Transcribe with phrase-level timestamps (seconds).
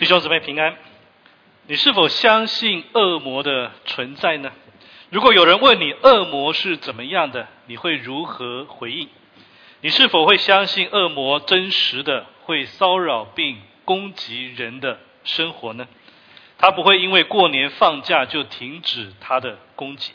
[0.00, 0.78] 弟兄姊妹平安，
[1.66, 4.50] 你是否相信恶魔的存在呢？
[5.10, 9.10] 如果有人问你恶魔是怎么样的，你会如何回应？
[9.82, 15.86] 你是否会相信恶魔真实的会骚扰并攻击人的生活呢？
[16.56, 20.12] 他不会因为过年放假就停止他的攻击。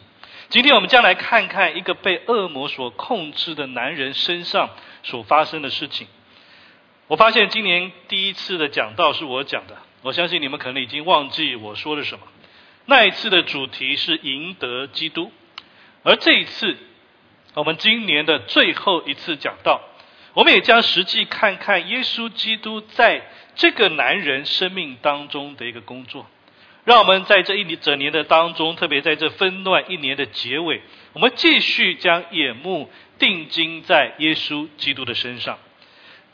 [0.50, 4.72] 今天我们将来看看一个被恶魔所控制的男人身上
[5.04, 6.08] 所发生的事情。
[7.08, 12.26] 我发现今年第一次的讲道是我讲的，我相信你们可能已经忘记我说了什么。
[12.86, 15.32] 那一次的主题是赢得基督，
[16.04, 16.78] 而这一次
[17.54, 19.82] 我们今年的最后一次讲道，
[20.34, 23.22] 我们也将实际看看耶稣基督在
[23.56, 26.26] 这个男人生命当中的一个工作。
[26.86, 30.82] 让我们在这一年整年的当中，特别在这纷乱一年的结尾，
[31.14, 35.58] 我们继续将眼目定睛在耶稣基督的身上。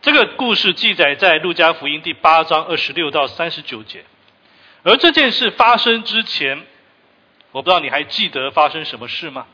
[0.01, 4.03] 这个故事记载在路加福音第八章二十六到三十九节。
[4.81, 6.65] 而这件事发生之前，
[7.51, 9.45] 我不知道你还记得发生什么事吗？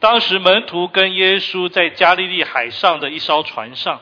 [0.00, 4.00] 当时门徒跟耶稣在加利利海上的一艘船上，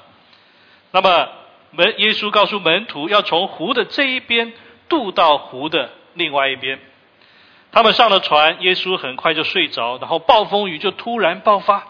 [0.92, 1.28] 那么
[1.72, 4.54] 门耶稣告诉门徒要从湖的这一边
[4.88, 5.90] 渡到湖的。
[6.14, 6.78] 另外一边，
[7.70, 11.86] 他们上了船，耶稣很快就睡着，然后暴风雨就突然爆发，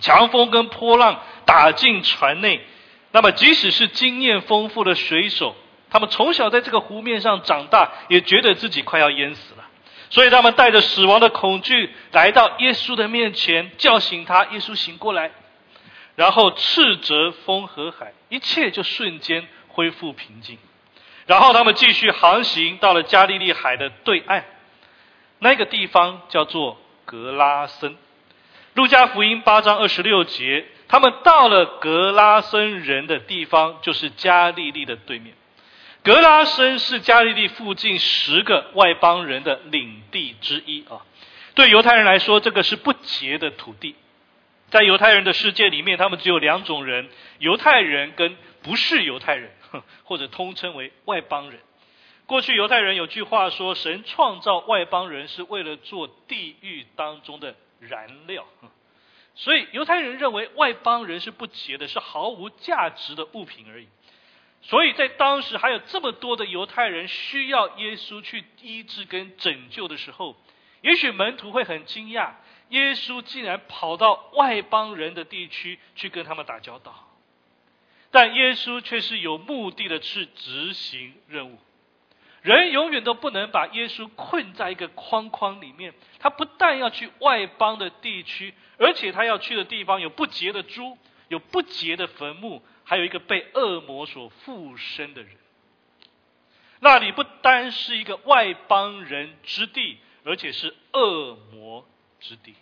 [0.00, 2.64] 强风跟波浪打进船内。
[3.10, 5.56] 那么，即使是经验丰富的水手，
[5.90, 9.64] 他们从小在这个湖面上长大，也觉得自己快要淹死了。
[10.10, 14.44] 所以，他们带着死亡的恐惧来到耶稣的面前，叫醒他。
[14.46, 15.30] 耶稣醒过来，
[16.16, 20.58] 然后斥责风和海，一切就瞬间恢复平静。
[21.26, 24.44] 然后他们继续航行，到了加利利海的对岸，
[25.40, 27.96] 那个地方叫做格拉森。
[28.74, 35.34] 路加福音八章二十六节，他们到了格拉森人的地方，就是加利利的对面。
[36.02, 41.04] 格拉森是加利利附近十个外邦人的领地之一啊。
[41.54, 43.94] 对犹太人来说，这个是不洁的土地。
[44.70, 47.08] 在犹太人的世界里面，他们只有两种人：
[47.38, 49.52] 犹太人跟不是犹太人。
[50.04, 51.60] 或者通称为外邦人。
[52.24, 58.46] 过去犹太人有句话说：“神创造外邦人是为了做地狱当中的燃料。”
[59.40, 63.86] 所以犹太人认为外邦人是不洁的，是毫无价值的物品而已。
[64.62, 70.36] 所以在当时还有这么多的犹太人需要耶稣去医治跟拯救的时候，
[70.82, 72.32] 也许门徒会很惊讶，
[72.70, 77.08] 耶稣竟然跑到外邦人的地区去跟他们打交道。
[78.10, 81.58] 但耶稣却是有目的的去执行任务。
[82.42, 85.94] 人永远都不能把耶稣困在一个框框里面。
[86.18, 90.96] 他不但要去外邦的地区，而且他要去的地方有不洁的猪，
[91.28, 95.32] 有不洁的坟墓，还有一个被恶魔所附身的人。
[96.80, 101.86] 那里不单是一个外邦人之地，而且是恶魔
[102.20, 102.54] 之地。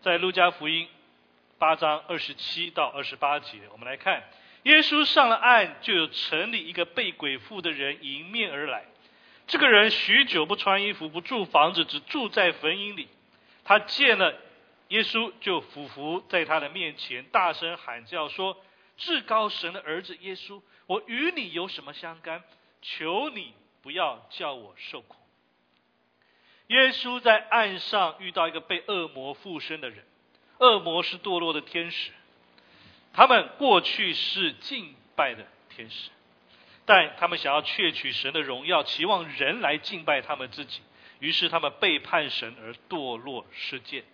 [0.00, 0.88] 在路加福音。
[1.58, 4.24] 八章二十七到二十八节，我们来看，
[4.64, 8.84] 耶稣上了岸，就有城里一个被鬼附的人迎面而来。
[9.46, 13.08] 这个人许久不穿衣服，不住房子，只住在坟茔里。
[13.64, 14.34] 他见了
[14.88, 18.56] 耶稣，就俯伏在他的面前，大声喊叫说
[18.96, 22.44] ：“至高神的儿子耶稣，我与你有什么相干？
[22.80, 25.16] 求你不要叫我受苦。”
[26.68, 30.04] 耶稣在岸上遇到一个被恶魔附身的人。
[30.58, 32.12] 恶魔是堕落的天使，
[33.12, 36.10] 他们过去是敬拜的天使，
[36.86, 40.80] 但他们想要窃取神的荣耀，期望人来敬拜他们自己，
[41.20, 44.04] 于是他们背叛神而堕落世界。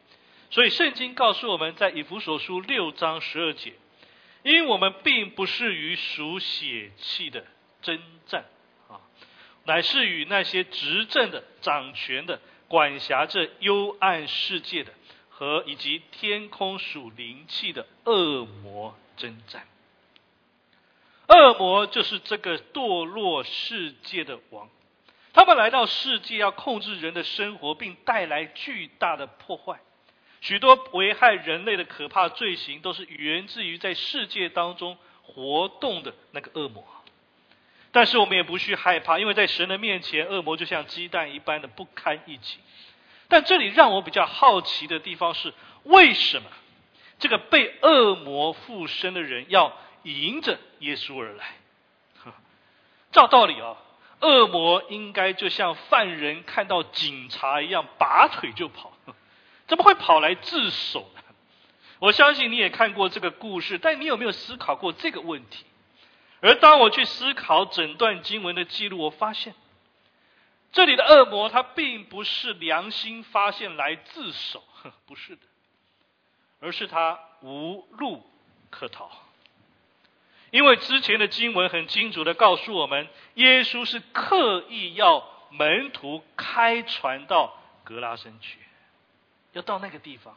[0.50, 3.74] 所以圣经告诉我们在以弗所书六章十二节，
[4.42, 7.44] 因为我们并不是与属血气的
[7.82, 8.46] 征战
[8.88, 9.00] 啊，
[9.64, 14.92] 乃是与那些执政的、掌权的、管辖着幽暗世界的。
[15.38, 19.68] 和以及天空属灵气的恶魔征战，
[21.28, 24.68] 恶魔就是这个堕落世界的王，
[25.32, 29.78] 他们来到世界要控制人的生活，并带来巨大的破坏。
[30.40, 36.84] 许多危害人类的可怕罪行，都是源自于在世界当中活动的那个恶魔。
[37.92, 42.58] 但是我们也不需害怕，因为在神的面前，恶魔就像鸡蛋一般的不堪一击。
[43.28, 45.52] 但这里让我比较好奇的地方是，
[45.84, 46.48] 为什么
[47.18, 51.44] 这个被恶魔附身的人要迎着耶稣而来？
[53.10, 53.76] 照道理啊，
[54.20, 58.92] 恶魔应该就像犯人看到警察一样，拔腿就跑，
[59.66, 61.22] 怎么会跑来自首呢？
[61.98, 65.64] 我相信你也看过这个故事，但你有没有思考过这个问题？
[66.40, 69.54] 而当我去思考整段经文的记录，我发现
[70.72, 74.62] 这里的恶魔他并不是良心发现来自首，
[75.06, 75.42] 不是的，
[76.60, 78.22] 而是他无路
[78.70, 79.10] 可逃。
[80.50, 87.54] 因为之前的经文很清楚的告诉我们，耶稣是刻意要门徒开船到
[87.84, 88.58] 格拉森去，
[89.52, 90.36] 要到那个地方。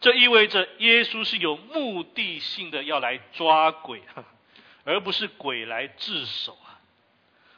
[0.00, 4.02] 这意味着耶稣是有目的性的要来抓鬼，
[4.84, 6.58] 而不是鬼来自首。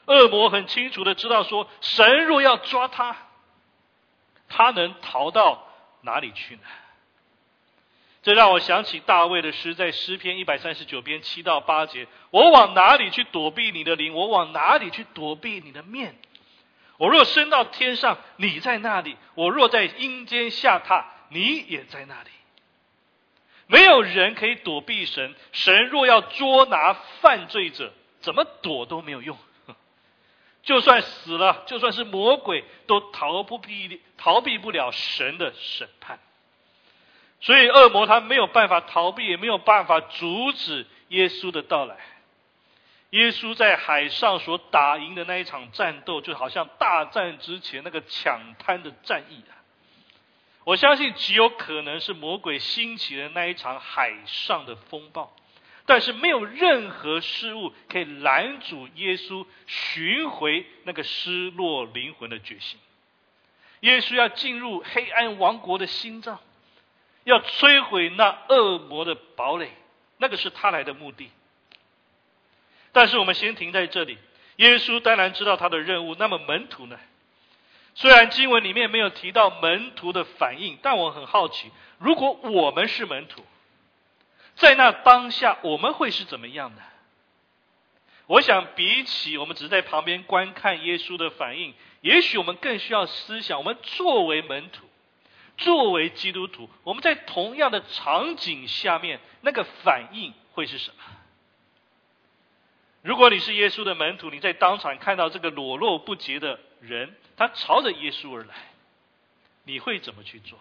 [0.06, 3.16] 恶魔很清楚的知道说，神若要抓他，
[4.48, 5.66] 他能逃到
[6.02, 6.62] 哪里去呢？
[8.22, 14.14] 这让我想起大卫的诗，在诗篇一百三十九篇七到八节：“我往哪里去躲避你的灵？
[14.14, 16.16] 我往哪里去躲避你的面？
[16.98, 22.30] 我若升到天上，你在那里；我若在阴间下榻，你也在那里。
[23.68, 25.34] 没有人可以躲避神。
[25.52, 29.38] 神若要捉拿犯罪者，怎么躲都没有用。
[30.66, 36.18] 就算死了，就算是魔鬼，都逃不避逃避不了神的审判。”
[37.40, 41.96] 所以，恶魔他没有办法逃避，也没有办法阻止耶稣的到来。
[43.10, 49.54] 耶稣在海上所打赢的那一场战斗，就好像大战之前那个抢滩的战役啊！
[50.64, 55.32] 我相信极有可能是魔鬼兴起的那一场海上的风暴，
[55.86, 62.78] 但是没有任何事物可以拦阻耶稣寻回那个失落灵魂的决心。
[63.80, 66.38] 耶稣要进入黑暗王国的心脏。
[67.24, 69.68] 要摧毁那恶魔的堡垒，
[70.18, 71.28] 那个是他来的目的。
[72.92, 74.16] 但是我们先停在这里。
[74.56, 76.14] 耶稣当然知道他的任务。
[76.14, 76.96] 那么门徒呢？
[77.96, 83.44] 虽然经文里面没有提到门徒的反应，但我很好奇，如果我们是门徒，
[84.56, 86.82] 在那当下我们会是怎么样的？
[88.26, 94.84] 我想，比起我们只是在旁边观看耶稣的反应，也许我们更需要思想：我们作为门徒。
[95.58, 100.96] 作为基督徒，我们在同样的场景下面，那个反应会是什么？
[103.00, 108.54] 如果你是耶稣的门徒，你在当场看到这个裸露不洁的人，他朝着耶稣而来，
[109.64, 110.58] 你会怎么去做？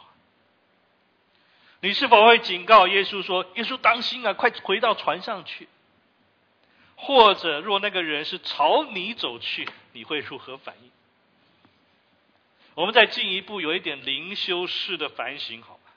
[1.85, 5.69] 你是否会警告耶稣说：“耶稣，当心啊，快回到船上去？”
[6.97, 10.89] 或者，若那个人是朝你走去，你会如何反应？
[12.73, 15.91] 我们再进一步有一点灵修式的反省，好吗？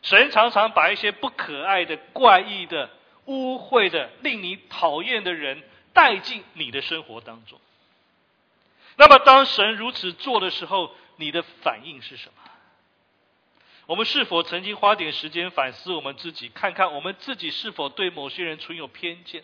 [0.00, 2.88] 神常常把一些不可爱的、怪异的、
[3.26, 7.60] 污秽的、令你讨厌的人带进你的生活当中。
[8.96, 12.41] 那么，当神如此做的时候，你的反应是什么？
[13.86, 19.42] 我们是否曾经花点时间反思我们自己，看看我们自己是否对某些人存有偏见？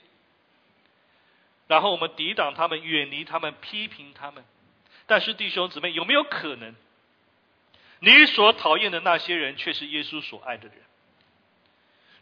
[1.67, 4.45] 然后我们抵挡他们，远离他们，批评他们。
[5.07, 6.75] 但是弟兄姊妹，有没有可能，
[7.99, 10.77] 你所讨厌的那些人，却是耶稣所爱的人？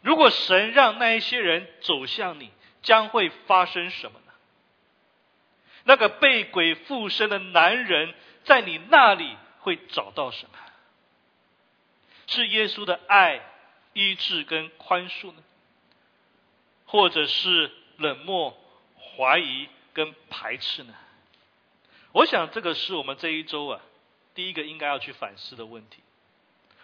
[0.01, 4.33] 如果神让那一些人走向你，将会发生什么呢？
[5.83, 10.57] 那个被鬼附身的男人，在你那里会找到什么？
[12.27, 13.41] 是耶稣的爱、
[13.93, 15.43] 医治跟宽恕呢？
[16.85, 18.57] 或者是冷漠、
[18.95, 20.93] 怀疑跟排斥呢？
[22.11, 23.81] 我想，这个是我们这一周啊，
[24.35, 25.99] 第一个应该要去反思的问题。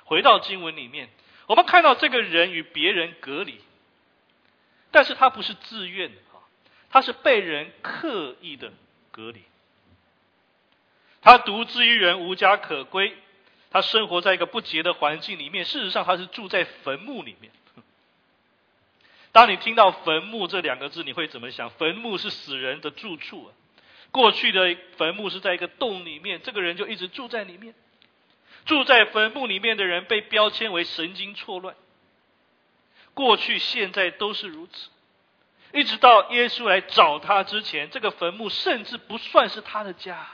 [0.05, 1.09] 回到经文里面，
[1.47, 3.61] 我们看到这个人与别人隔离，
[4.91, 6.43] 但是他不是自愿的啊，
[6.89, 8.73] 他是被人刻意的
[9.11, 9.41] 隔离。
[11.21, 13.15] 他独自一人，无家可归，
[13.73, 15.65] 他生活在一个不洁的环境里面。
[15.65, 17.51] 事实上，他是住在坟墓里面。
[19.33, 21.71] 当你听到“坟墓”这两个字，你会怎么想？
[21.71, 23.49] 坟墓是死人的住处啊。
[24.11, 27.73] 过去的坟墓是在一个洞里面，这个人就一直住在里面。
[28.65, 31.75] 住在坟墓里面的人被标签为神经错乱。
[33.15, 34.89] 过去、现在都是如此，
[35.73, 40.27] 一直到耶稣来找他之前，这个坟墓甚至不算是他的家。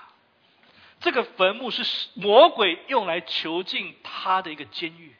[0.99, 5.15] 这个坟墓是魔鬼用来囚禁他的一个监狱。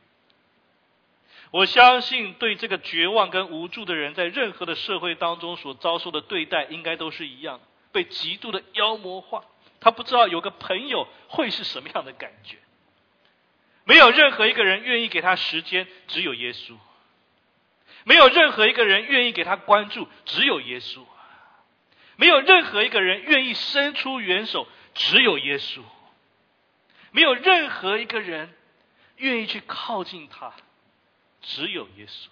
[1.52, 7.60] 我相信，对这个绝望跟无助的人，在任何的社会当中所遭受的对待，应该都是一样。
[7.92, 9.44] 被极度的妖魔化，
[9.80, 12.58] 他不知道有个朋友会是什么样的感觉。
[13.84, 16.76] 没有任何一个人愿意给他时间，只有耶稣；
[18.04, 21.00] 没有任何一个人愿意给他关注，只有耶稣；
[22.16, 25.82] 没有任何一个人愿意伸出援手，只有耶稣；
[27.12, 28.54] 没有任何一个人
[29.18, 30.54] 愿意去靠近他，
[31.42, 32.28] 只有耶稣。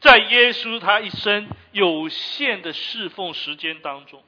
[0.00, 4.22] 在耶稣他一生有限的侍奉时间当中，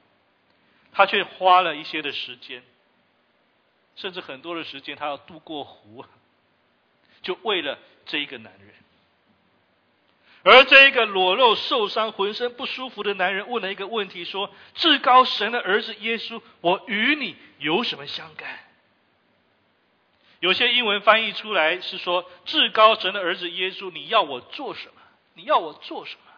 [0.91, 2.63] 他却花了一些的时间，
[3.95, 6.03] 甚至很多的时间，他要渡过湖，
[7.21, 8.73] 就为了这一个男人。
[10.49, 18.47] 而这一个裸露、受伤、浑身不舒服的男人问了一个问题：说，至高神的儿子耶稣，我与你有什么相干？
[20.39, 24.93] 有些英文翻译出来是说，至高神的儿子耶稣，你要我做什么？
[25.33, 26.31] 你要我做什么？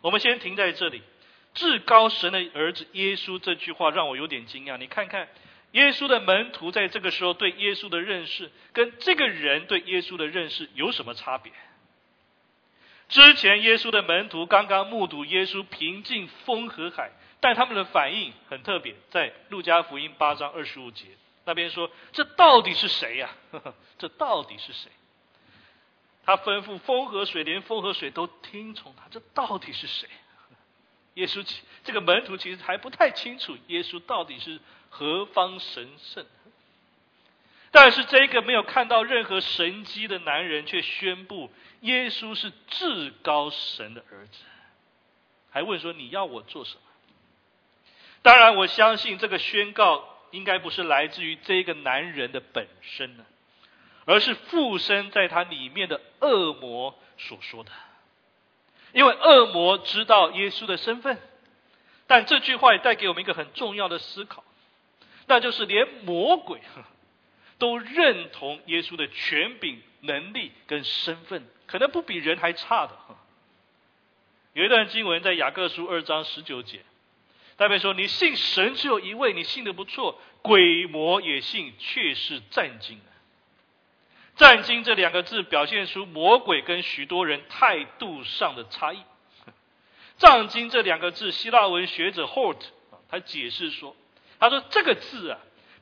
[0.00, 1.02] 我们先停在这里。
[1.52, 4.78] 至高神的儿子耶稣这句话让我有点惊讶。
[4.78, 5.28] 你看看，
[5.72, 11.52] 耶稣的门徒在这个时候对耶稣的认识，跟这个人对耶稣的认识有什么差别？
[13.08, 17.10] 之前耶稣的门徒刚刚目睹耶稣平静风和海，
[17.40, 21.06] 但他们的反应很特别，在路加福音八章二十五节
[21.44, 23.30] 那边说：“这到底是谁呀？
[23.98, 24.90] 这到底是谁？”
[26.26, 29.04] 他吩咐风和水，连风和水都听从他。
[29.10, 30.06] 这到底是谁？
[31.14, 31.42] 耶稣
[31.84, 34.60] 这个门徒其实还不太清楚耶稣到底是
[34.90, 36.26] 何方神圣。
[37.70, 44.44] 但是这个没有看到任何神迹的男人，却宣布耶稣是至高神的儿子，
[45.50, 46.80] 还问说：“你要我做什么？”
[48.22, 53.24] 当然，我相信这个宣告应该不是来自于这个男人的本身呢。
[54.10, 57.70] 而是附身在他里面的恶魔所说的，
[58.94, 61.18] 因为恶魔知道耶稣的身份，
[62.06, 64.42] 但这句话也带给我们一个很重要的思考，
[65.26, 66.58] 那就是连魔鬼
[67.58, 72.96] 都认同耶稣的权柄、能力跟身份，可能不比人还差的。
[74.54, 76.80] 有一段经文在雅各书二章十九节，
[77.56, 83.00] 代表说：“你信神只有一位，你信的不错，鬼魔也信，却是战惊。”
[84.36, 89.02] 战惊这两个字表现出魔鬼跟许多人态度上的差异。
[90.16, 92.60] 战经这两个字，希腊文学者 Hort
[93.08, 93.96] 他解释说，
[94.38, 95.38] 他说这个字啊，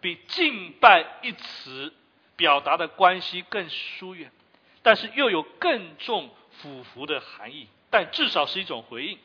[0.06, 1.92] 比敬拜一词
[2.36, 4.30] 表达的关系更疏远，
[4.84, 9.18] 但是又有更重俯伏的含义，但至少是一种回应。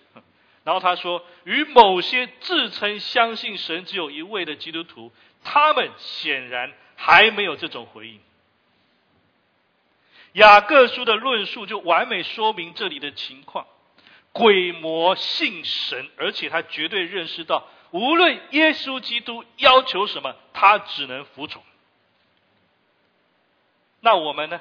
[0.64, 5.12] 然后他说，与某些自称相信神只有一位的基督徒，
[5.44, 8.20] 他们显然还没有这种回应。
[10.34, 13.68] 雅各书的论述就完美说明这里的情况：
[14.32, 21.64] 鬼魔信神，而且他绝对认识到，无论耶稣基督要求什么，他只能服从。
[24.00, 24.60] 那我们呢？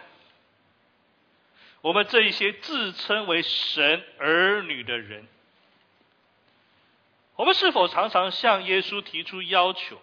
[1.80, 5.26] 我们这一些自称为神儿女的人，
[7.36, 9.98] 我们是否常常向耶稣提出要求？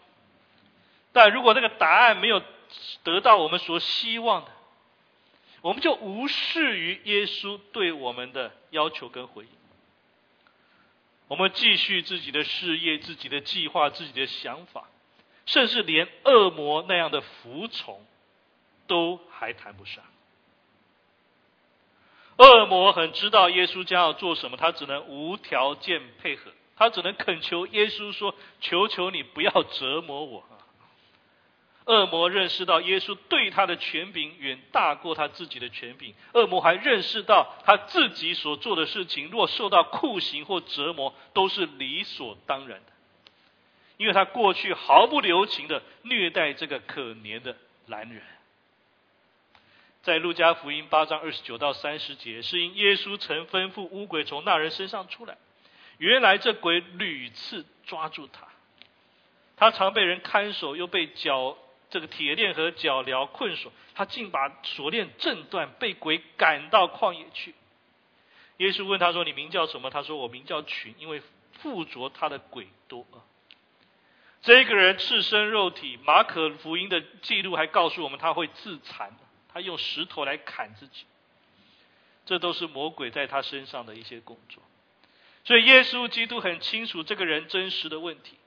[1.14, 2.42] 但如果那个答案没有
[3.04, 4.52] 得到我们所希望的，
[5.62, 9.50] 我们就无视于耶稣对我们的要求跟回应，
[11.28, 14.88] 我们继续自己的事业、自己的计划、自己的想法，
[15.46, 18.06] 甚至连恶魔那样的服从
[18.88, 20.04] 都还谈不上。
[22.38, 30.48] 恶魔很知道耶稣将要做什么，他只能无条件配合，他只能恳求耶稣说：“求求你不要折磨我。”
[31.88, 42.92] 恶魔认识到耶稣对他的权柄远大过他自己的权柄，恶魔还认识到他自己所做的事情，若受到酷刑或折磨，都是理所当然的，
[43.96, 48.22] 因为他过去毫不留情的虐待这个可怜的男人。
[50.04, 55.38] 在路加福音八章二十九到三十节，是因耶稣曾吩咐乌鬼从那人身上出来，
[56.00, 58.46] 原来这鬼屡次抓住他，
[59.56, 61.58] 他常被人看守，又被脚。
[61.90, 67.56] 这个铁链和脚镣困锁，他竟把锁链震断，被鬼赶到旷野去。
[68.58, 71.22] 耶稣问他说：“你名叫什么？”他说：“我名叫群，因为
[71.62, 73.06] 附着他的鬼多。”
[74.42, 79.16] 这个人赤身肉体，马可福音的记录还告诉我们他会自残，
[79.54, 81.06] 他用石头来砍自己。
[82.26, 84.62] 这都是魔鬼在他身上的一些工作。
[85.46, 88.38] 所以耶稣基督很清楚这个人真实的问题。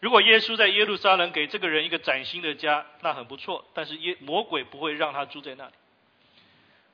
[0.00, 3.64] 如果耶稣在耶路撒冷给这个人一个崭新的家，那很不错。
[3.72, 5.72] 但是耶魔鬼不会让他住在那里，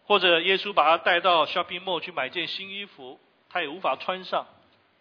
[0.04, 3.18] 或者耶稣把他带到 shopping mall 去买件新衣服，
[3.50, 4.46] 他也无法穿上，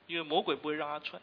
[0.07, 1.21] 因为魔鬼不会让他穿。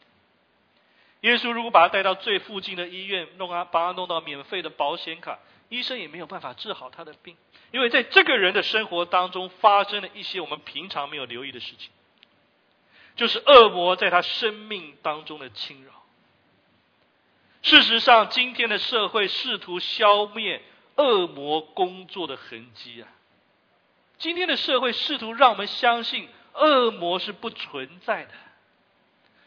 [1.23, 7.37] 耶稣如果把他带到最附近的医院，弄他把他弄到免费的保险卡，医生也没有办法治好他的病，
[7.73, 11.91] 因为在这个人的生活当中发生了一些我们平常没有留意的事情，
[13.17, 15.98] 就是恶魔在他生命当中的侵扰。
[17.69, 20.63] 事实上，今天的社会试图消灭
[20.97, 23.09] 恶魔工作的痕迹啊，
[24.17, 28.31] 今天的社会试图让我们相信恶魔是不存在的，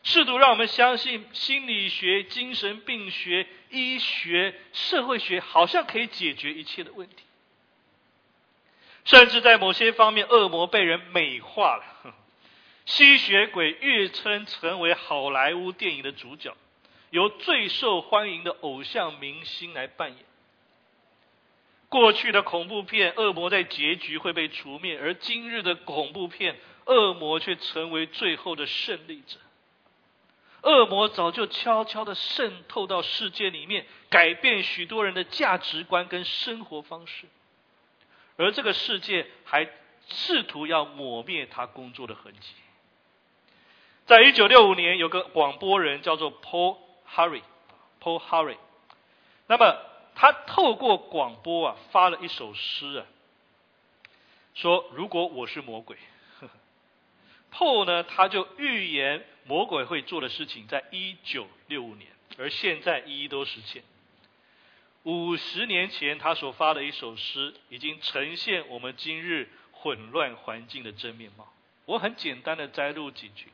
[0.04, 7.24] 试图让我们相信心理学、精神病学、医学、社会学好像可以解决一切的问题。
[9.04, 12.14] 甚至在某些方面，恶魔被人美化了，
[12.86, 16.56] 吸血鬼跃称成为好莱坞电影的主角，
[17.12, 20.20] 由最受欢迎的偶像明星来扮演。
[21.88, 29.38] 过去的恐怖片，恶魔在结局会被除灭，而今日的恐怖片，恶魔却成为最后的胜利者。
[30.64, 37.28] 恶魔早就悄悄的渗透到世界里面，改变许多人的价值观跟生活方式。
[38.38, 39.70] 而这个世界还
[40.08, 42.54] 试图要抹灭他工作的痕迹。
[44.06, 46.78] 在一九六五年，有个广播人叫做 Paul
[47.16, 48.58] Harry，Paul Harry。
[49.48, 49.78] 那么
[50.16, 53.06] 他透过广播啊，发了一首诗啊，
[54.54, 55.98] 说：“如果我是魔鬼。
[57.52, 63.84] ”Paul 呢，他就预言魔鬼会做的事情，在一九六五年，而现在一一都实现。
[65.04, 71.52] 五十年前，他所发的一首诗，已经呈现我们今日混乱环境的真面貌。
[71.86, 73.52] 我很简单的摘录几句。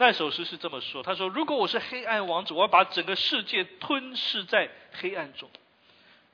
[0.00, 5.50] 那首诗是这么说：“他说，如果我是黑暗王子，我要把整个世界吞噬在黑暗中。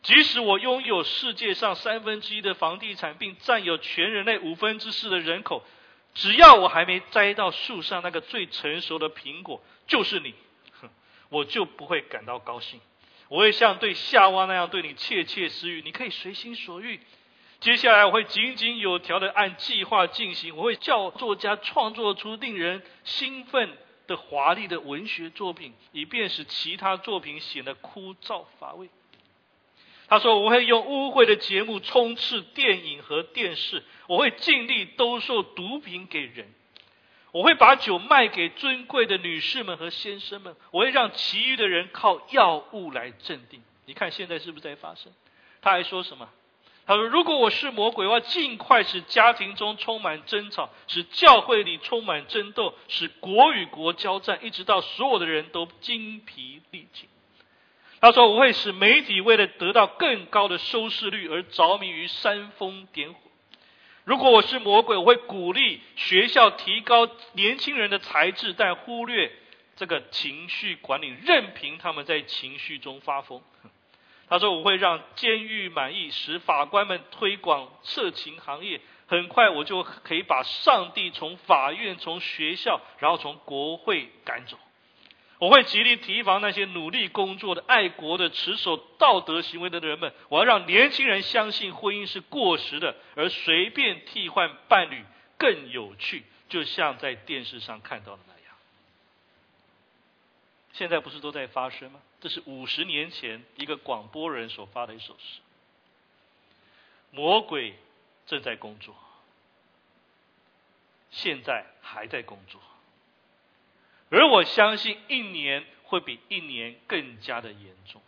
[0.05, 5.65] 即使我拥有世界上三分之一的房地产，并占有全人类五分之四的人口，
[6.15, 10.33] 只要我还没摘到树上那个最成熟的苹果，就是你，
[11.29, 12.81] 我就不会感到高兴。”
[13.29, 17.01] 我会像对夏娃那样对你窃窃私语，你可以随心所欲。
[17.61, 28.89] 接下来我会井井有条的按计划进行，我会叫作家创作出令人兴奋的华丽的文学作品，以便使其他作品显得枯燥乏味。
[30.09, 36.53] 他说我会用污秽的节目充斥电影和电视，我会尽力兜售毒品给人。
[37.33, 43.63] 我会把酒卖给尊贵的女士们和先生们，我会让其余的人靠药物来镇定。
[43.85, 45.13] 你看现在是不是在发生？
[45.61, 46.31] 他还说什么？
[46.87, 57.09] 他说：“如果我是魔鬼，我要尽快使家庭中充满争吵，使教会里充满争斗，使国与国交战，一直到所有的人都精疲力尽。”
[58.01, 63.19] 他说：“我会使媒体为了得到更高的收视率而着迷于煽风点火。”
[64.05, 69.33] 如果我是魔鬼，我会鼓励学校提高年轻人的才智，但忽略
[69.75, 73.43] 这个情绪管理，任凭他们在情绪中发疯。
[74.29, 78.81] 他说：“我会让监狱满意，使法官们推广色情行业。
[79.07, 84.59] 很快，我就可以把上帝从法院、从学校，然后从国会赶走。”
[85.39, 90.13] 我会极力提防那些努力工作的、爱国的、持守道德行为的人们。
[90.31, 95.05] 我要让年轻人相信婚姻是过时的，而随便替换伴侣
[95.37, 98.57] 更有趣，就像在电视上看到的那样。
[100.73, 102.01] 现在不是都在发生吗？
[102.21, 105.41] 这是五十年前一个广播人所发的一首诗。
[107.11, 107.79] 魔鬼
[108.27, 108.95] 正在工作，
[111.11, 112.61] 现在还在工作。
[114.11, 118.03] 而我相信，一年会比一年更加的严重。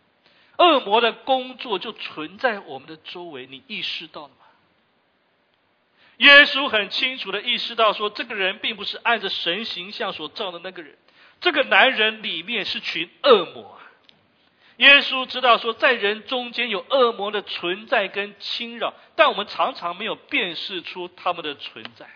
[0.57, 4.35] 恶魔的工作就存在我们的周围，你意识到了吗？
[6.17, 10.97] 耶稣很清楚的意识到，说这个人并不是按着神形象所造的那个人，
[11.39, 13.78] 这个男人里面是群恶魔。
[14.79, 22.09] 耶稣知道说，在人中间有恶魔的存在跟侵扰，但我们常常没有辨识出他们的存在。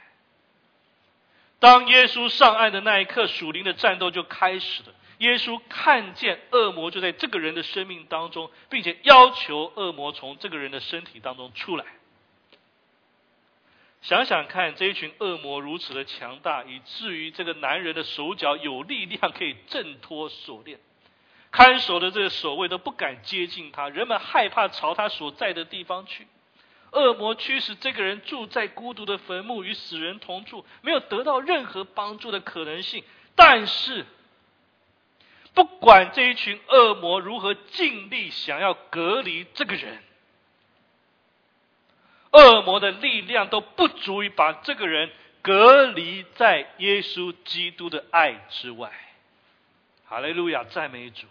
[1.60, 4.93] 当耶稣上岸的那一刻，属灵的战斗就开始了。
[5.17, 11.86] 耶稣看见恶魔就在这个人的生命当中，并且要求恶魔从这个人的身体当中出来。
[14.02, 20.80] 想想看，这一群恶魔如此的强大，以至于这个男人的手脚有力量可以挣脱锁链，
[21.54, 26.28] 看守的这个守卫都不敢接近他，人们害怕朝他所在的地方去。
[26.92, 33.04] 恶魔驱使这个人住在孤独的坟墓，与死人同住，没有得到任何帮助的可能性。
[33.36, 34.08] 但是，
[35.54, 40.02] 不管这一群恶魔如何尽力想要隔离这个人，
[42.32, 45.12] 恶魔的力量都不足以把这个人
[45.44, 48.92] 隔离在耶稣基督的爱之外。
[50.06, 51.28] 哈利路亚，赞美主！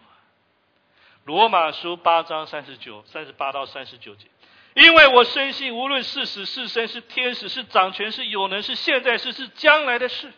[1.25, 4.27] 罗马书八章三十九、三十八到三十九节。
[4.75, 10.33] 因为我深信，无论是死是生，是天使，是掌权，是有能，是现在是，是将来的事，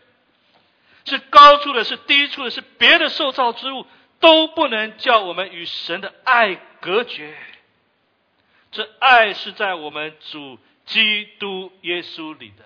[1.04, 3.86] 是高处的，是低处的，是别的受造之物，
[4.18, 7.36] 都不能叫我们与神的爱隔绝。
[8.72, 12.64] 这爱是在我们主基督耶稣里的。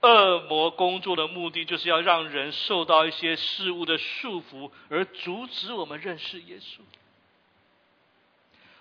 [0.00, 6.80] 恶魔工作的目的，就是要让人受到一些事物的束缚，而阻止我们认识耶稣。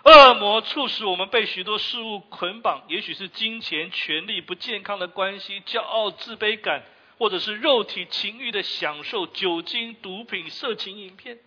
[0.03, 6.84] 恶魔促使我们被许多事物捆绑，也许是金钱、权力、不健康的关系、骄傲、自卑感，
[7.17, 11.39] 或者是肉体情欲的享受、酒精、毒品、色情影片。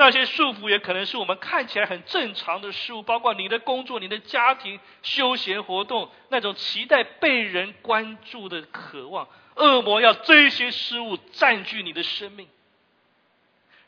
[0.00, 9.28] 那些束缚也可能是我们看起来很正常的事物，包括你的工作、你的家庭、休闲活动，那种期待被人关注的渴望。
[9.56, 12.48] 恶魔要这些事物占据你的生命，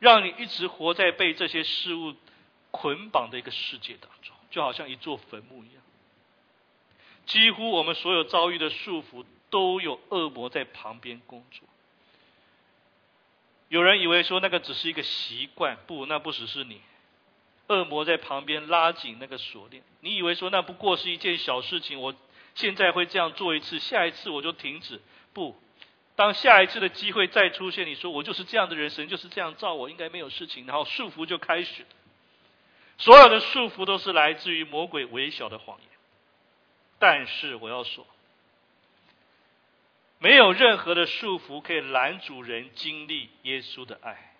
[0.00, 2.14] 让你一直活在被这些事物
[2.70, 5.82] 捆绑的一个世界当中，就好像一座坟墓一样。
[7.24, 11.66] 几乎我们所有遭遇的束缚，都有恶魔在旁边工作。
[13.72, 16.82] 有人以为说那个只是一个习惯，不，那不只是你。
[17.68, 19.82] 恶魔在旁边拉紧那个锁链。
[20.00, 22.14] 你以为说那不过是一件小事情，我
[22.54, 25.00] 现在会这样做一次，下一次我就停止。
[25.32, 25.58] 不，
[26.16, 30.66] 当下一次的机会再出现，你说我就是这样的人，神就是这样造我，应该没有事情。
[30.66, 31.86] 然后束缚就开始，
[32.98, 35.88] 所有的束缚都是来自于魔鬼微小的谎言。
[36.98, 38.06] 但是我要说。
[40.22, 44.32] 没有任何的束缚可以拦阻人经历耶稣的爱。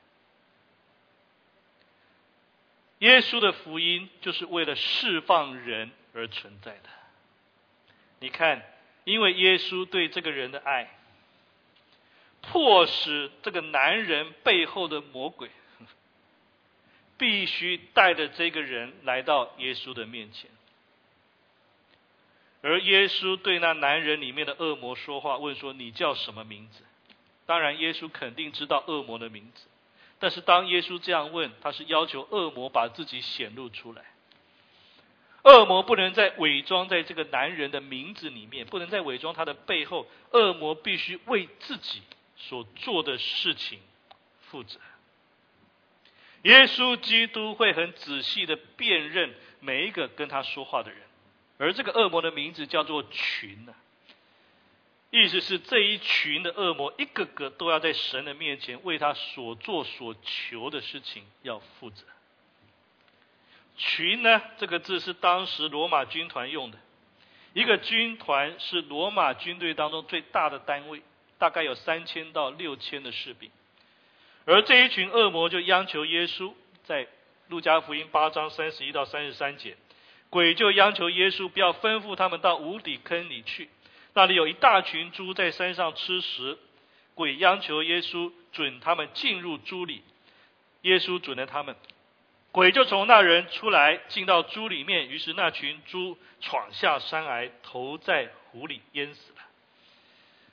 [3.01, 6.89] 耶稣的福音就是为了释放人而存在的。
[8.21, 8.63] 你看，
[9.03, 10.89] 因为耶稣对这个人的爱，
[12.43, 15.51] 迫使这个男人背后的魔鬼
[17.19, 20.49] 必须带着这个人来到耶稣的面前。
[22.63, 26.85] 而耶稣对那男人里面的恶魔说话，问说：“你叫什么名字？”
[27.45, 29.67] 当然，耶稣肯定知道恶魔的名字。
[30.21, 34.05] 但是，当耶稣这样问，他是要求恶魔把自己显露出来。
[35.43, 40.07] 恶魔不能再伪装在这个男人的名字里面，不能再伪装他的背后。
[40.31, 42.01] 恶魔必须为自己
[42.37, 43.81] 所做的事情
[44.43, 44.79] 负责。
[46.43, 51.01] 耶稣基督会很仔细的辨认每一个跟他说话的人。
[51.63, 53.73] 而这个恶魔的名字叫做群呢，
[55.11, 62.05] 意思是这一群的恶魔一个个都要在神的面前为他所做所求的事情要负责。
[63.77, 66.79] 群呢这个字是当时罗马军团用的，
[67.53, 71.01] 一个军团是罗马军队当中最大的单位，
[71.39, 73.49] 大概有三千到六千的士兵。
[74.47, 77.07] 而这一群恶魔就央求耶稣，在
[77.47, 79.77] 路加福音八章三十一到三十三节。
[80.33, 83.69] 鬼就央求耶稣不要吩咐他们到无底坑里去，
[84.15, 86.57] 那里有一大群猪在山上吃食。
[87.15, 90.03] 鬼央求耶稣准他们进入猪里，
[90.81, 91.77] 耶稣准了他们。
[92.51, 99.39] 鬼就从那人出来进到猪里面，于是那群猪闯下山来，投在湖里淹死了。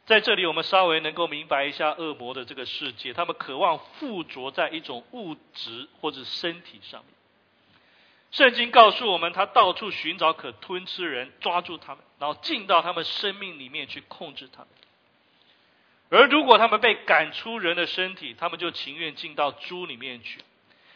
[0.06, 7.14] 在这里，我们稍微能够明白一下恶魔的这个世界，他们渴望附着在一种物质或者身体上面。
[8.32, 14.68] 圣经告诉我们，他到处寻找可吞吃人，抓住他们，然后进到他们生命里面去控制他们。
[16.12, 20.40] 而如果他们被赶出人的身体，他们就情愿进到猪里面去。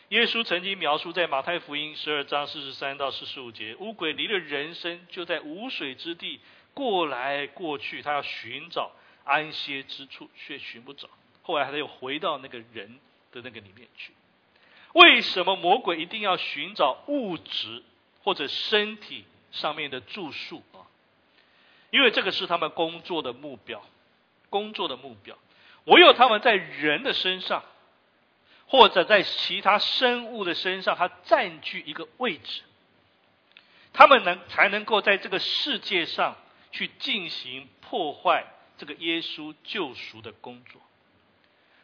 [0.10, 6.39] 耶稣曾经描述在马太福音十二章四十三到四十五节，乌鬼离了人身，就在无水之地
[6.76, 8.91] 过来过去，他要寻找
[9.24, 11.10] 安歇之处，却寻不着。
[11.41, 13.00] 后来他又回到那个人
[13.32, 14.13] 的那个里面去。
[14.93, 17.84] 为什么魔鬼一定要寻找物质
[18.23, 20.88] 或者身体上面的住宿啊？
[21.89, 23.84] 因为这个是他们工作的目标，
[24.49, 25.38] 工作的目标。
[25.86, 27.63] 唯有他们在人的身上，
[28.67, 32.62] 或者在其他生物的身上，他占据一个位置，
[33.91, 36.38] 他们能才能够在这个世界上
[36.71, 38.45] 去进行破坏
[38.77, 40.82] 这个耶稣救赎的工作。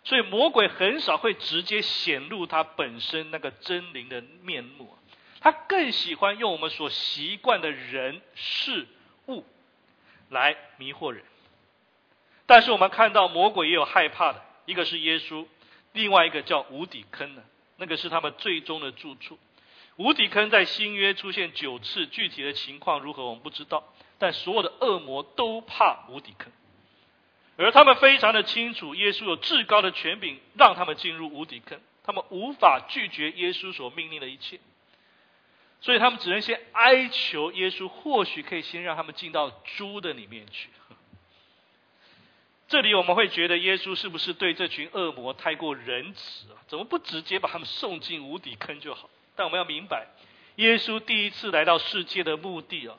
[0.10, 4.98] 所以魔鬼很少会直接显露他本身那个真灵的面目，
[5.39, 8.88] 他更喜欢用我们所习惯的人事
[9.28, 9.45] 物
[10.30, 11.24] 来迷惑人。
[12.48, 15.45] 但是我们看到魔鬼也有害怕的，一个是耶稣，
[15.93, 17.43] 另外一个叫无底坑呢，
[17.78, 19.38] 那个是他们最终的住处。
[19.98, 26.52] 无底坑在新约出现九次，具体的情况如何我们不知道，但所有的恶魔都怕无底坑。
[27.60, 31.80] 而他们非常的清楚，耶稣有至高的权柄，让他们进入无底坑。
[32.04, 34.60] 他们无法拒绝耶稣所命令的一切，
[35.82, 40.69] 所以他们只能先哀求耶稣，或许可以先让他们进到猪的里面去。
[42.69, 46.58] 这里我们会觉得耶稣是不是对这群恶魔太过仁慈啊？
[46.67, 49.10] 怎么不直接把他们送进无底坑就好？
[49.36, 50.08] 但我们要明白，
[50.56, 52.95] 耶稣第一次来到世界的目的啊，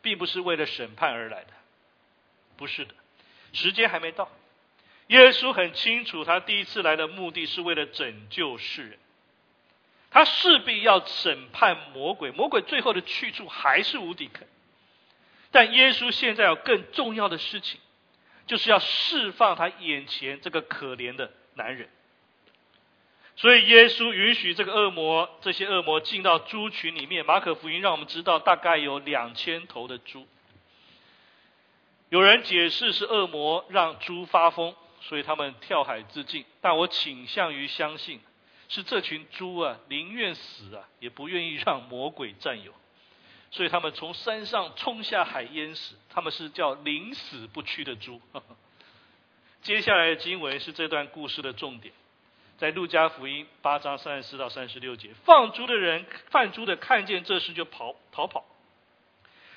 [0.00, 1.52] 并不是为了审判而来的，
[2.56, 2.94] 不是的，
[3.52, 4.30] 时间还没到。
[5.08, 8.98] 耶稣很清楚，他第一次来的目的是为了拯救世人，
[10.10, 14.46] 他势必要审判魔鬼，魔鬼最后的去处还是无底坑。
[15.50, 17.80] 但耶稣现在有更重要的事情，
[18.46, 21.88] 就是要释放他眼前这个可怜的男人。
[23.34, 27.26] 所以耶稣允许这个恶魔，这些恶魔进到猪群里面。
[27.26, 30.28] 马可福音让我们知道，大概有两千头的猪。
[32.10, 36.44] 有人解释是恶魔让猪发疯，所以他们跳海自尽。
[36.60, 38.20] 但我倾向于相信，
[38.68, 42.74] 是这群猪啊，宁愿死啊，也不愿意让魔鬼占有。
[43.52, 45.96] 所以他们从山上冲下海淹死。
[46.08, 48.20] 他们是叫宁死不屈的猪。
[49.62, 51.94] 接下来的经文是这段故事的重点。
[52.58, 58.44] 在路加福音八章三十四到三十六节，放猪的人放猪的看见这事就跑逃跑，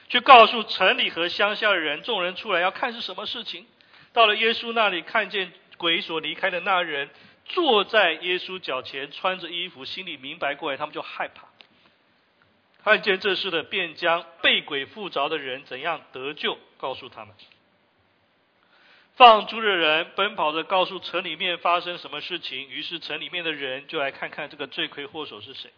[0.10, 3.66] 去告诉城里和乡下的人，众人出来要看是什么事情。
[4.12, 7.10] 到了耶稣那里，看见鬼所离开的那人
[7.46, 11.48] 坐在耶稣脚前，穿着衣服，心里明白过来，他们就害怕。
[12.84, 17.34] 看见这事的，便将被鬼附着的人怎样得救，告诉他们。
[19.16, 25.72] 放猪的人奔跑着告诉城里面发生什么事情，于是城里面的人就来看看这个罪魁祸首是谁。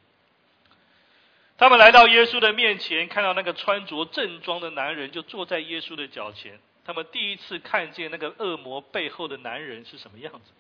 [1.58, 6.60] 他们来到耶稣的面前，看到那个穿着正装的男人就坐在耶稣的脚前。
[6.86, 10.52] 他们第一次看见那个恶魔背后的男人是什么样子。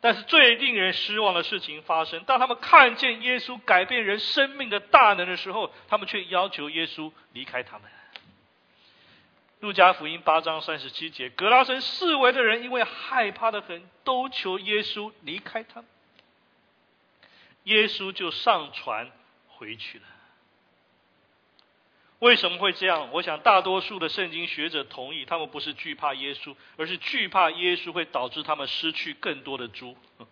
[0.00, 7.90] 但是最令人失望的事情发生，当他们看见耶稣改变人生命的大能的时候，他们却要求耶稣离开他们。
[9.60, 15.86] 路加福音八章三十七节，格拉森四围的人因为害怕的很，都求耶稣离开他们。
[17.62, 19.10] 耶稣就上船
[19.64, 20.04] 回去了。
[22.18, 23.10] 为什么会这样？
[23.12, 29.96] 我想大多数的圣经学者同意，他们不是惧怕耶稣，而是惧怕耶稣会导致他们失去更多的猪。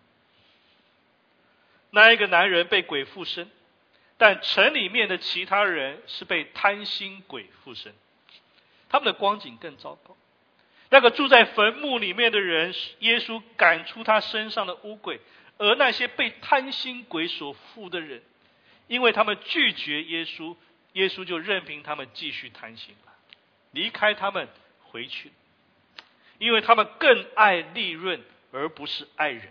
[1.89, 3.49] 那一个男人被鬼附身，
[4.17, 7.93] 但城里面的其他人是被贪心鬼附身。
[8.89, 10.15] 他们的光景更糟糕。
[10.89, 15.17] 那个住在坟墓里面的人，耶稣赶出他身上的污鬼；
[15.57, 18.21] 而那些被贪心鬼所附的人，
[18.93, 20.55] 因为他们拒绝耶稣，
[20.91, 23.13] 耶稣就任凭他们继续贪心了，
[23.71, 24.47] 离开他们
[24.83, 25.31] 回去。
[26.37, 29.49] 因为他们更爱利润而不是爱人。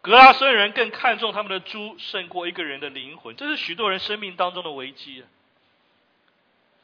[0.00, 5.28] 格拉森人更看重他们的猪胜过一个人的灵魂，这是许多人生命当中的危机啊。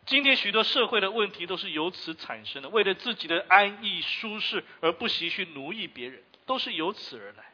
[0.04, 7.49] 今天许多社会的问题都是由此产生的，为了自己的安逸舒适而不惜去奴役别人，都是由此而来。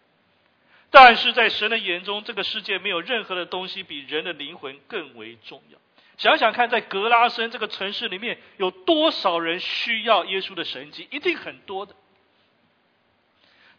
[0.91, 5.79] 但是在神的眼中，这个世界没有任何的东西比人的灵魂更为重要。
[6.17, 11.07] 想想看，在格拉森这个城市里面，有多少人需要耶稣的神迹？
[11.11, 11.95] 一定很多的。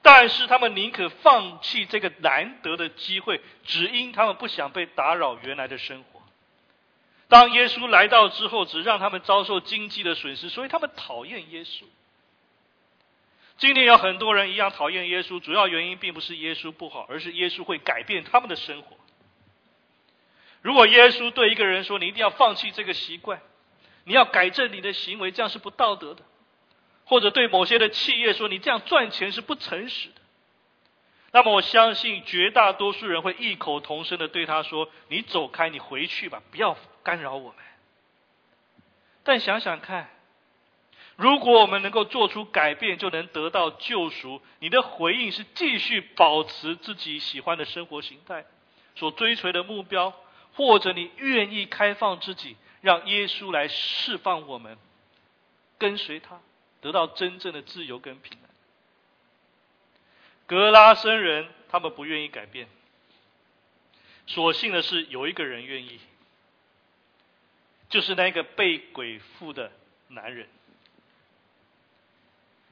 [0.03, 6.21] 但是他们宁可放弃这个难得的机会，只因他们不想被打扰原来的生活。
[7.27, 11.83] 当耶稣来到之后，只让他们遭受经济的损失，所以他们讨厌耶稣。
[13.57, 18.97] 今天有很多人一样讨厌耶稣，主要原因并不是耶稣不好，而是耶稣会改变他们的生活。
[20.61, 23.41] 如果耶稣对一个人说：“你一定要放弃这个习惯，
[24.03, 26.23] 你要改正你的行为，这样是不道德的。”
[27.05, 30.21] 或者对某些的企业说：“你这样赚钱是不诚实的。”
[31.31, 37.55] 那么我相信绝大多数人会异口同声的对他说：“你走开，你回去吧，不要。”干扰我们，
[39.23, 40.09] 但想想看，
[41.17, 44.39] 如果我们能够做出改变，就能得到救赎。
[44.59, 48.45] 你的回应是继续保持自己喜欢的生活形态，
[48.95, 50.13] 所追随的目标，
[50.53, 54.77] 或者你愿意开放自己，让耶稣来释放我们，
[55.79, 56.39] 跟随他，
[56.81, 58.49] 得到真正的自由跟平安。
[60.45, 62.67] 格拉森人他们不愿意改变，
[64.27, 65.99] 所幸的是有一个人愿意。
[67.89, 69.71] 就是那个被鬼附的
[70.09, 70.47] 男人。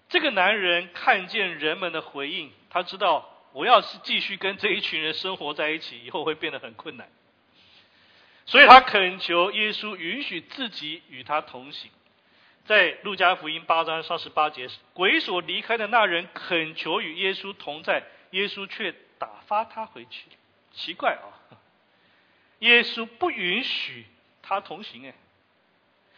[0.09, 7.09] 这个男人看见人们的回应，他知道我要是继续跟这一群人生活在一起，以后会变得很困难。
[8.45, 11.89] 所以他恳求耶稣允许自己与他同行。
[12.65, 20.27] 在路加福音八章三十八节，鬼所离开的那人恳求与耶稣同在，耶稣却打发他回去。
[20.71, 21.29] 奇怪啊，
[22.59, 24.05] 耶稣不允许。
[24.47, 25.15] 他同行哎，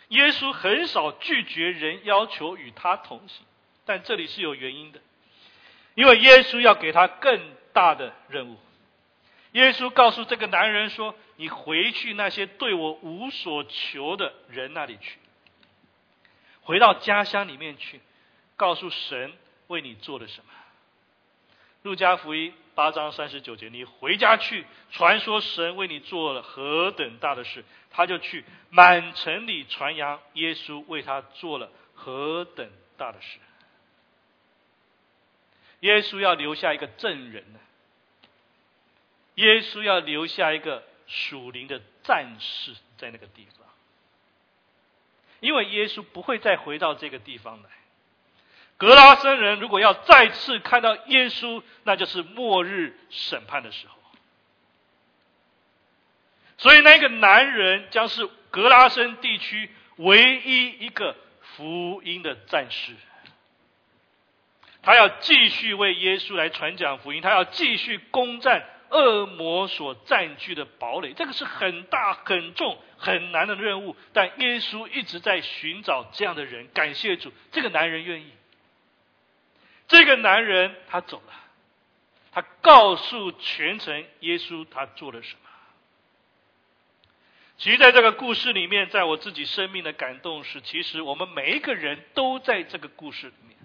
[0.10, 3.46] 耶稣很少拒绝人要求与他同行，
[3.88, 5.00] 但这里是有原因的，
[5.96, 8.58] 因为耶稣要给他更大的任务。
[9.54, 15.18] 耶稣告诉这个男人说：“你回去那些对我无所求的人那里去，
[16.62, 18.02] 回到家乡里面去，
[18.58, 19.34] 告诉神
[19.68, 20.52] 为你做了什么。”
[21.84, 33.40] 路加福音八章三十九节，你回家去传说神为你做了何等大的事，他就去满城里传扬耶稣为他做了何等大的事。
[35.82, 37.60] 耶稣要留下一个证人呢，
[39.36, 43.68] 耶稣要留下一个属灵的战士在那个地方，
[45.40, 47.70] 因为耶稣不会再回到这个地方来。
[48.78, 53.96] 格拉森人如果要再次看到耶稣，那就是末日审判的时候。
[56.60, 62.96] 所以那个男人将是格拉森地区唯一一个福音的战士。
[64.88, 71.12] 他要继续为耶稣来传讲福音，他要继续攻占恶魔所占据的堡垒。
[71.12, 76.70] 这个是很大、很重、很难的任务，但耶稣一直在寻找这样的人。
[76.74, 78.32] 感谢主，这个男人愿意。
[79.90, 81.34] 这个男人他走了，
[82.32, 85.50] 他告诉全城耶稣他做了什么。
[87.58, 93.57] 其实，在这个故事里面，在我自己生命的感动是，其实我们每一个人都在这个故事里面。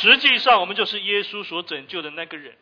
[0.00, 2.56] 实际上，我们就是耶稣所拯救的那个人。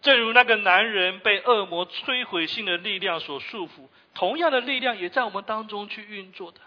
[0.00, 6.58] 正如那个男人被恶魔摧毁性的力量所束缚，同样的力量也在我们当中去运作的。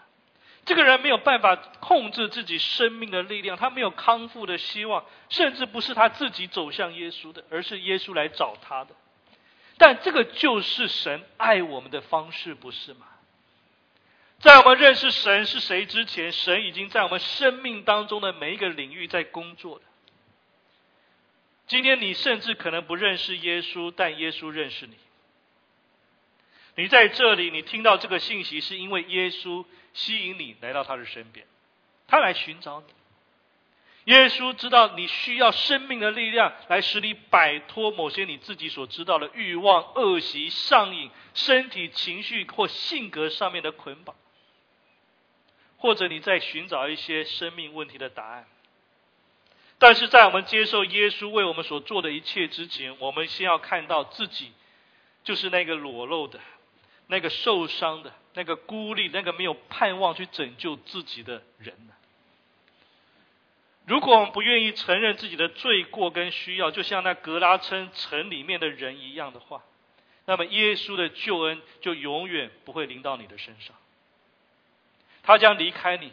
[0.64, 8.94] 这个人没有办法控制自己生命的力量，他没有康复的希望，甚至不是他自己走向耶稣的，而是耶稣来找他的。
[9.78, 13.06] 但这个就是神爱我们的方式，不是吗？
[14.40, 19.84] 在我们认识神是谁之前，神已经在我们生命当中的每一个领域在工作的。
[21.66, 24.94] 今天你甚至可能不认识耶稣，但耶稣认识你。
[26.76, 31.46] 你在这里，你听到这个信息，是因为耶稣吸引你来到他的身边，
[32.06, 34.12] 他来寻找你。
[34.12, 44.14] 耶稣知道你需要生命的力量，来使你摆脱某些你自己所知道的欲望、恶习、上瘾、身体、情绪或性格上面的捆绑，
[45.86, 48.44] 或者你在寻找一些生命问题的答案。
[49.78, 54.52] 但是在我们接受耶稣为我们所做的一切之前，我们先要看到自己
[55.22, 56.40] 就是那个裸露的。
[57.08, 61.72] 那个受伤的、那个孤立、那个没有盼望去拯救自己的人？
[63.86, 69.62] 如果我们不愿意承认自己的罪过跟需要，就像那格拉村城里面的人一样的话，
[70.24, 73.76] 那么耶稣的救恩就永远不会临到你的身上。
[75.26, 76.12] 他将离开你，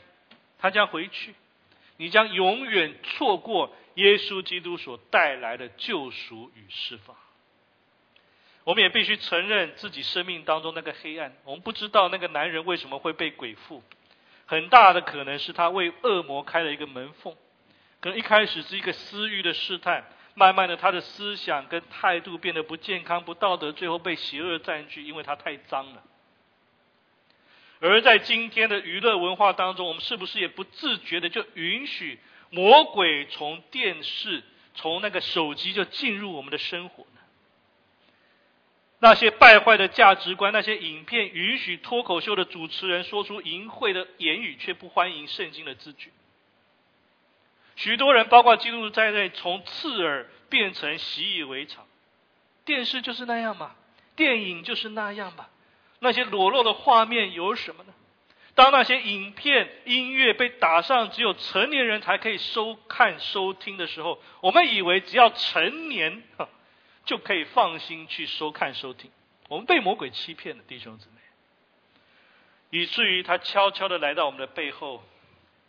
[0.58, 1.36] 他将回去，
[1.98, 7.16] 你将永远错过耶稣基督所带来的救赎与释放。
[8.64, 11.36] 我们也必须承认自己生命当中那个黑暗。
[11.44, 13.84] 我们不知道那个男人为什么会被鬼附，
[14.46, 17.36] 很大的可能是他为恶魔开了一个门缝。
[18.00, 26.04] 可能一开始是一个私欲的试探，慢慢的他的思想跟态度变得不健康、不道德，最后被邪恶占据，因为他太脏了。
[27.86, 32.18] 而在今天的娱乐文化当中，我们是不是也不自觉的就允许
[32.50, 34.42] 魔鬼从电视、
[34.74, 37.20] 从那个手机就进入我们的生活呢？
[39.00, 46.14] 那些败坏的价值观，那些影片允许脱口秀的主持人说出淫秽的言语，却不欢迎圣经的字句。
[47.76, 51.86] 许多人，包括基督徒在内，从刺耳变成习以为常。
[52.64, 53.76] 电视就是那样嘛，
[54.16, 55.48] 电影就是那样嘛。
[56.04, 57.94] 那些裸露的画面有什么呢？
[58.54, 66.22] 当那些影片、音乐被打上只有成年人才可以收看、收听的时候，我们以为只要成年。
[67.06, 69.12] 就可以放心去收看收听。
[69.50, 71.20] 我们被魔鬼欺骗了，弟兄姊妹，
[72.70, 75.04] 以至于他悄悄的来到我们的背后，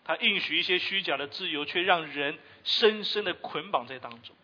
[0.04, 4.36] 他应许一些虚假的自由，却让人深深的捆绑在当中。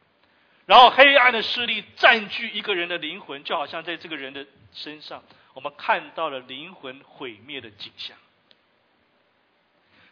[0.66, 5.22] 然后黑暗的势力占据一个人的灵魂，就好像在这个人的身上，
[5.54, 8.16] 我们看到了灵魂毁灭的景象。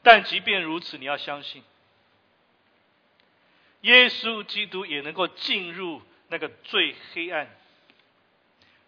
[0.02, 1.62] 但即便如此，你要相信，
[3.82, 6.02] 耶稣基督也能够进入。
[6.30, 7.48] 那个最黑暗、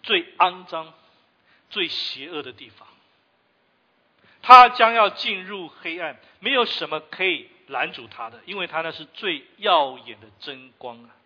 [0.03, 0.93] 最肮脏、
[1.71, 2.87] 最邪恶的地方，
[4.43, 11.17] 他将要进入黑暗，没有什么可以拦阻他的，因为他那是最耀眼的真光啊！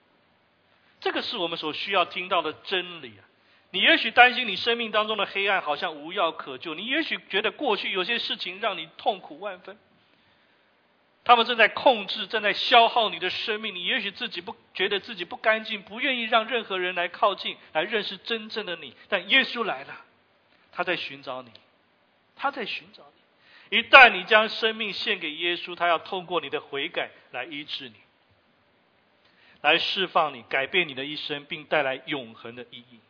[1.01, 3.27] 这个是我们所需要听到的真理啊！
[3.75, 9.77] 你也许担心你生命当中的黑暗好像无药可救，你也许觉得过去有些事情让你痛苦万分，
[11.25, 13.75] 他们正在控制，正在消耗你的生命。
[13.75, 18.95] 你也许自己不觉得自己不干净，不愿意让任何人来靠近，来认识真正的你。
[19.09, 20.05] 但耶稣来了，
[20.70, 21.51] 他在寻找你，
[22.37, 23.03] 他在寻找
[23.70, 23.79] 你。
[23.79, 27.97] 一旦你将生命献给耶稣，他要通过你的悔改来医治你，
[29.62, 33.01] 来释放你，改变你的一生，并带来永恒的意义。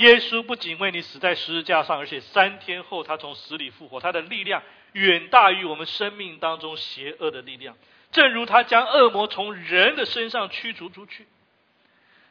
[0.00, 7.76] 耶稣不仅为你死在十字架上，而且三天后他从死里复活，他的力量远大于我们生命当中邪恶的力量。
[8.10, 11.26] 正如他将恶魔从人的身上驱逐出去，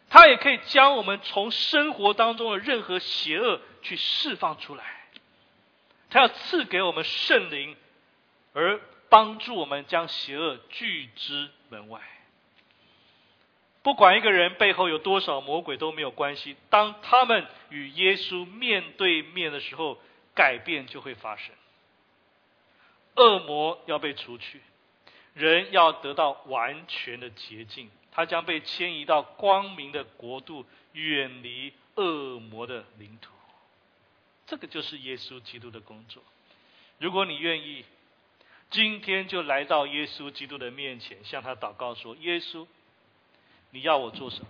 [0.10, 4.84] 他也可以将我们从生活当中的任何邪恶去释放出来。
[6.10, 7.78] 他要赐给我们圣灵，
[8.54, 12.02] 而帮助我们将邪恶拒之门外。
[13.90, 16.56] 不管一个人背后有多少魔鬼都没有关系。
[16.70, 20.00] 当他们与耶稣面对面的时候，
[20.36, 21.56] 改变就会发生。
[23.16, 24.62] 恶魔要被除去，
[25.34, 33.32] 人要得到完全的洁净，他将被迁移到光明的国度，远离恶魔的领土。
[34.46, 36.22] 这个就是耶稣基督的工作。
[37.00, 37.84] 如果你愿意，
[38.70, 42.68] 今天就来到耶稣基督的面前，向他祷告说：“耶稣。”
[43.72, 44.48] 你要我做什么？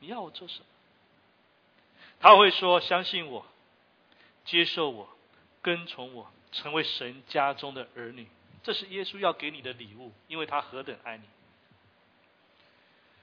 [0.00, 0.64] 你要我做什么？
[2.20, 3.46] 他会说：“相信我，
[4.44, 5.08] 接受我，
[5.62, 8.26] 跟从我，成为神家中的儿女。”
[8.62, 11.24] 这是耶稣要给你的礼物，因为他何等爱你。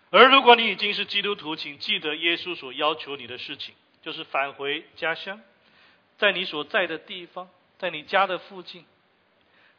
[0.10, 5.40] 而如果你已经是基督徒，请记得耶稣所要求你的事情，就是返回家乡，
[6.18, 8.86] 在你所在的地方，在你家的附近，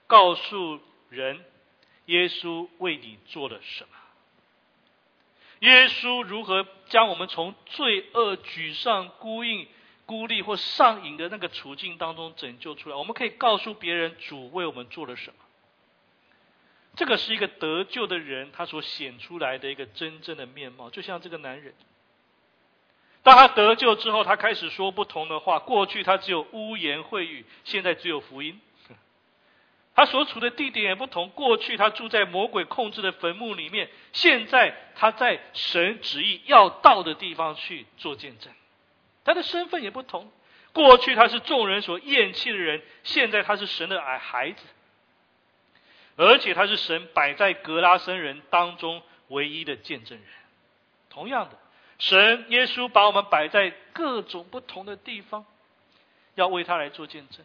[0.06, 1.44] 告诉人
[2.04, 3.90] 耶稣为你做了什么。
[5.60, 9.66] 耶稣如何将我们从罪恶、沮丧、孤硬、
[10.06, 12.96] 孤立或上瘾的那个处境当中拯救出来？
[12.96, 15.36] 我们可以告诉别人主为我们做了什么。
[16.94, 21.74] 这个是一个得救的人他所显出来的一个真正的面貌，就像这个男人，
[23.22, 25.58] 当他得救之后，他开始说不同的话。
[25.58, 28.60] 过去他只有污言秽语，现在只有福音。
[29.98, 31.28] 他所处的地点也不同。
[31.30, 38.52] 过去他住在魔鬼控制的坟墓里面，现在他在神旨意要到的地方去做见证。
[39.24, 40.30] 他的身份也不同。
[40.72, 44.64] 过去他是众人所厌弃的人，现在他是神的矮孩子，
[46.14, 50.28] 而且他是神摆在格拉森人当中唯一的见证人。
[51.10, 51.58] 同样的，
[51.98, 55.44] 神耶稣把我们摆在各种不同的地方，
[56.36, 57.44] 要为他来做见证。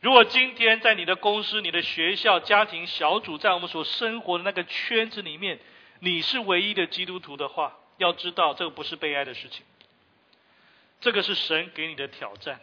[0.00, 5.58] 如果今天在你的公司、你的学校、家庭小组，在我们所生活的那个圈子里面，
[5.98, 9.64] 你是唯一的基督徒的话，要知道这个不是悲哀的事情，
[11.00, 12.60] 这个是神给你的挑战。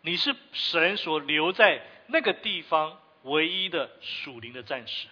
[0.00, 5.08] 你是神所留在那个地方唯一的属灵的战士，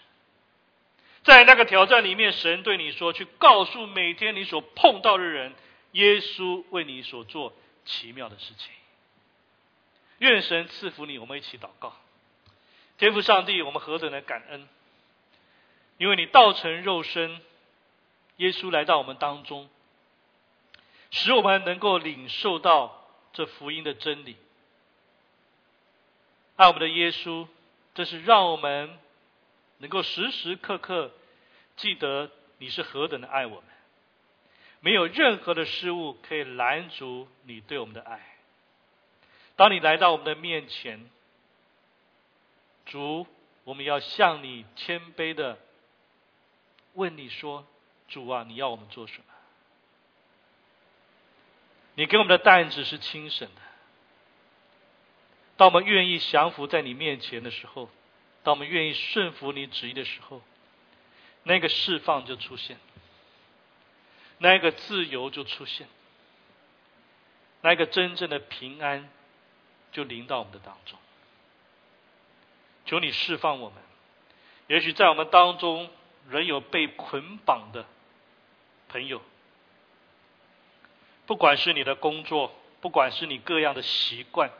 [1.22, 5.54] 在那个挑战里面，神对你说：“去告诉每天你所碰到的人，
[5.92, 7.54] 耶稣为你所做
[7.84, 8.70] 奇妙的事情。”
[10.22, 11.96] 愿神赐福你，我们一起祷告。
[12.96, 14.68] 天父上帝，我们何等的感恩，
[15.98, 17.40] 因为你道成肉身，
[18.36, 19.68] 耶稣来到我们当中，
[21.10, 24.36] 使我们能够领受到这福音的真理。
[26.54, 27.48] 爱我们的耶稣，
[27.96, 28.96] 这是让我们
[29.78, 31.10] 能够时时刻刻
[31.74, 33.64] 记得你是何等的爱我们，
[34.78, 38.31] 没有任何的事物可以拦阻你对我们的爱。
[39.62, 41.08] 当你来到我们的面前，
[42.84, 43.24] 主，
[43.62, 45.56] 我们要向你谦卑的
[46.94, 47.64] 问你说
[48.10, 49.24] ：“主啊，你要我们做什么？
[51.94, 53.62] 你给我们的担子是轻省的。
[55.56, 57.88] 当我们愿意降服在你面前的时候，
[58.42, 60.42] 当我们愿意顺服你旨意的时候，
[61.44, 62.78] 那个释放就出现，
[64.38, 65.86] 那个自由就出现，
[67.60, 69.08] 那个真正的平安。”
[69.92, 70.98] 就临到我们的当中，
[72.86, 73.78] 求你释放我们。
[74.66, 75.90] 也许在我们当中
[76.30, 77.84] 仍有被捆绑的
[78.88, 79.20] 朋友，
[81.26, 84.50] 不管是你的工作，不管是你各样的习惯，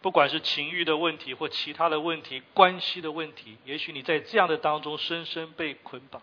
[0.00, 6.20] 不管是情欲的问题或其他的问题、关系的问题，也许你在这样的当中深深被捆绑。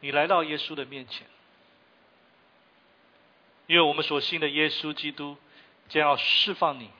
[0.00, 1.26] 你来到耶稣的面前。
[3.68, 5.36] 因为我们所信的耶稣基督
[5.88, 6.90] 将要释放你，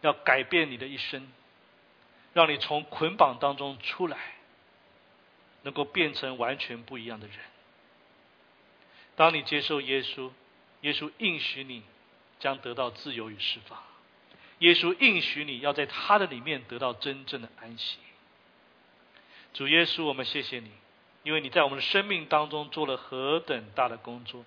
[0.00, 1.26] 要改变你的一生，
[2.32, 4.18] 让你从捆绑当中出来，
[5.62, 7.36] 能够变成完全不一样的人。
[9.14, 10.32] 当你接受耶稣，
[10.80, 11.84] 耶稣应许你
[12.40, 13.80] 将得到自由与释放。
[14.58, 17.98] 耶稣应许你要在他的里面得到真正的安息。
[19.54, 20.72] 主耶稣，我们谢谢你，
[21.22, 24.44] 因为你在我们的生命当中做了何等大的工作。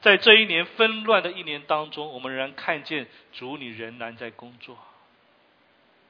[0.00, 4.78] 在这一年纷乱的一年当中，我们仍然看见主，你仍然在工作，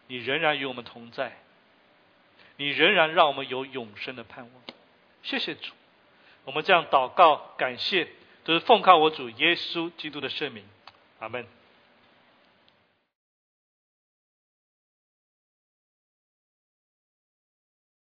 [0.07, 1.37] 你仍然与我们同在，
[2.57, 4.63] 你仍然让我们有永生的盼望。
[5.23, 5.73] 谢谢主，
[6.45, 8.09] 我们这样祷告感谢，
[8.45, 10.65] 都是奉靠我主耶稣基督的圣名，
[11.19, 11.60] 阿门。